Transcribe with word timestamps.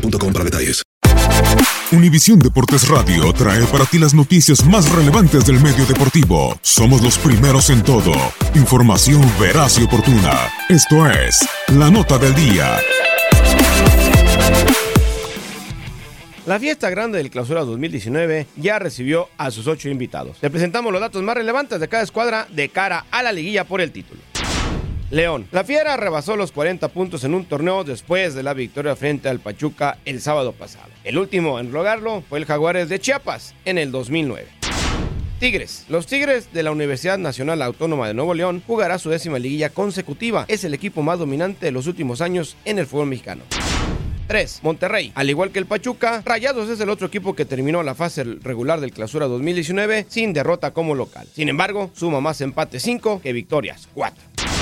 boostmobile.com 0.00 0.32
para 0.32 0.44
detalles. 0.44 0.82
Univisión 1.92 2.38
Deportes 2.40 2.88
Radio 2.88 3.32
trae 3.32 3.64
para 3.66 3.84
ti 3.86 3.98
las 3.98 4.12
noticias 4.12 4.64
más 4.66 4.90
relevantes 4.90 5.46
del 5.46 5.60
medio 5.60 5.86
deportivo. 5.86 6.58
Somos 6.62 7.00
los 7.00 7.16
primeros 7.18 7.70
en 7.70 7.82
todo. 7.82 8.12
Información 8.54 9.22
veraz 9.40 9.78
y 9.78 9.84
oportuna. 9.84 10.50
Esto 10.68 11.08
es 11.08 11.48
La 11.68 11.90
Nota 11.90 12.18
del 12.18 12.34
Día. 12.34 12.76
La 16.46 16.60
fiesta 16.60 16.90
grande 16.90 17.18
del 17.18 17.30
Clausura 17.30 17.64
2019 17.64 18.46
ya 18.56 18.78
recibió 18.78 19.28
a 19.36 19.50
sus 19.50 19.66
ocho 19.66 19.88
invitados. 19.88 20.36
Le 20.42 20.50
presentamos 20.50 20.92
los 20.92 21.00
datos 21.00 21.22
más 21.22 21.36
relevantes 21.36 21.80
de 21.80 21.88
cada 21.88 22.04
escuadra 22.04 22.46
de 22.50 22.68
cara 22.68 23.04
a 23.10 23.22
la 23.22 23.32
liguilla 23.32 23.64
por 23.64 23.80
el 23.80 23.90
título. 23.90 24.20
León. 25.10 25.46
La 25.52 25.62
Fiera 25.62 25.96
rebasó 25.96 26.36
los 26.36 26.50
40 26.52 26.88
puntos 26.88 27.22
en 27.24 27.34
un 27.34 27.44
torneo 27.44 27.84
después 27.84 28.34
de 28.34 28.42
la 28.42 28.54
victoria 28.54 28.96
frente 28.96 29.28
al 29.28 29.38
Pachuca 29.38 29.98
el 30.04 30.20
sábado 30.20 30.52
pasado. 30.52 30.88
El 31.04 31.18
último 31.18 31.60
en 31.60 31.70
lograrlo 31.70 32.22
fue 32.28 32.38
el 32.38 32.44
Jaguares 32.44 32.88
de 32.88 32.98
Chiapas 32.98 33.54
en 33.64 33.78
el 33.78 33.92
2009. 33.92 34.46
Tigres. 35.38 35.84
Los 35.88 36.06
Tigres 36.06 36.52
de 36.52 36.62
la 36.62 36.72
Universidad 36.72 37.18
Nacional 37.18 37.62
Autónoma 37.62 38.08
de 38.08 38.14
Nuevo 38.14 38.34
León 38.34 38.62
jugará 38.66 38.98
su 38.98 39.10
décima 39.10 39.38
liguilla 39.38 39.68
consecutiva. 39.68 40.46
Es 40.48 40.64
el 40.64 40.74
equipo 40.74 41.02
más 41.02 41.18
dominante 41.18 41.66
de 41.66 41.72
los 41.72 41.86
últimos 41.86 42.20
años 42.20 42.56
en 42.64 42.78
el 42.78 42.86
fútbol 42.86 43.08
mexicano. 43.08 43.42
3. 44.26 44.60
Monterrey. 44.62 45.12
Al 45.14 45.30
igual 45.30 45.52
que 45.52 45.60
el 45.60 45.66
Pachuca, 45.66 46.22
Rayados 46.24 46.68
es 46.68 46.80
el 46.80 46.90
otro 46.90 47.06
equipo 47.06 47.36
que 47.36 47.44
terminó 47.44 47.82
la 47.82 47.94
fase 47.94 48.24
regular 48.24 48.80
del 48.80 48.92
Clausura 48.92 49.26
2019 49.26 50.06
sin 50.08 50.32
derrota 50.32 50.72
como 50.72 50.96
local. 50.96 51.28
Sin 51.32 51.48
embargo, 51.48 51.90
suma 51.94 52.20
más 52.20 52.40
empates 52.40 52.82
5 52.82 53.20
que 53.22 53.32
victorias 53.32 53.88
4. 53.94 54.55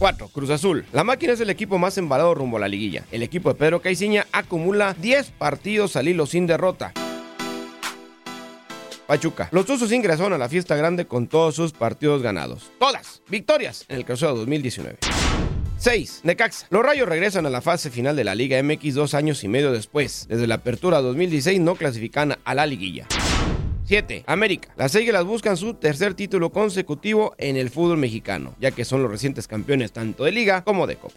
4. 0.00 0.28
Cruz 0.28 0.48
Azul. 0.48 0.86
La 0.94 1.04
máquina 1.04 1.34
es 1.34 1.40
el 1.40 1.50
equipo 1.50 1.78
más 1.78 1.98
embalado 1.98 2.34
rumbo 2.34 2.56
a 2.56 2.60
la 2.60 2.68
liguilla. 2.68 3.04
El 3.12 3.22
equipo 3.22 3.50
de 3.50 3.56
Pedro 3.56 3.82
Caiciña 3.82 4.26
acumula 4.32 4.94
10 4.94 5.30
partidos 5.32 5.94
al 5.94 6.08
hilo 6.08 6.24
sin 6.24 6.46
derrota. 6.46 6.94
Pachuca. 9.06 9.50
Los 9.52 9.66
Tuzos 9.66 9.92
ingresaron 9.92 10.32
a 10.32 10.38
la 10.38 10.48
fiesta 10.48 10.74
grande 10.74 11.04
con 11.04 11.26
todos 11.26 11.54
sus 11.54 11.72
partidos 11.72 12.22
ganados. 12.22 12.70
Todas 12.78 13.20
victorias 13.28 13.84
en 13.88 13.98
el 13.98 14.06
Clausura 14.06 14.32
2019. 14.32 14.96
6. 15.76 16.20
Necaxa. 16.24 16.66
Los 16.70 16.82
Rayos 16.82 17.06
regresan 17.06 17.44
a 17.44 17.50
la 17.50 17.60
fase 17.60 17.90
final 17.90 18.16
de 18.16 18.24
la 18.24 18.34
Liga 18.34 18.62
MX 18.62 18.94
dos 18.94 19.12
años 19.12 19.44
y 19.44 19.48
medio 19.48 19.70
después. 19.70 20.26
Desde 20.30 20.46
la 20.46 20.56
apertura 20.56 21.02
2016 21.02 21.60
no 21.60 21.74
clasifican 21.74 22.38
a 22.42 22.54
la 22.54 22.64
liguilla. 22.64 23.06
7. 23.90 24.22
América. 24.28 24.68
Las 24.76 24.94
Águilas 24.94 25.24
buscan 25.24 25.56
su 25.56 25.74
tercer 25.74 26.14
título 26.14 26.50
consecutivo 26.50 27.34
en 27.38 27.56
el 27.56 27.70
fútbol 27.70 27.96
mexicano, 27.96 28.54
ya 28.60 28.70
que 28.70 28.84
son 28.84 29.02
los 29.02 29.10
recientes 29.10 29.48
campeones 29.48 29.90
tanto 29.90 30.22
de 30.22 30.30
liga 30.30 30.62
como 30.62 30.86
de 30.86 30.94
copa. 30.94 31.16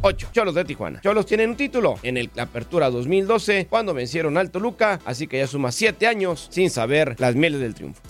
8. 0.00 0.30
Cholos 0.32 0.56
de 0.56 0.64
Tijuana. 0.64 1.00
Cholos 1.02 1.24
tienen 1.24 1.50
un 1.50 1.56
título 1.56 1.94
en 2.02 2.16
el 2.16 2.32
Apertura 2.36 2.90
2012 2.90 3.68
cuando 3.70 3.94
vencieron 3.94 4.36
al 4.36 4.50
Toluca, 4.50 4.98
así 5.04 5.28
que 5.28 5.38
ya 5.38 5.46
suma 5.46 5.70
7 5.70 6.08
años 6.08 6.48
sin 6.50 6.68
saber 6.68 7.14
las 7.20 7.36
mieles 7.36 7.60
del 7.60 7.74
triunfo. 7.74 8.02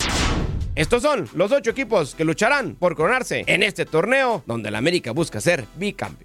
Estos 0.73 1.03
son 1.03 1.29
los 1.35 1.51
8 1.51 1.69
equipos 1.69 2.15
que 2.15 2.25
lucharán 2.25 2.73
por 2.73 2.95
coronarse 2.95 3.43
en 3.45 3.61
este 3.61 3.85
torneo 3.85 4.41
donde 4.47 4.71
la 4.71 4.79
América 4.79 5.11
busca 5.11 5.39
ser 5.39 5.63
bicampeón. 5.75 6.24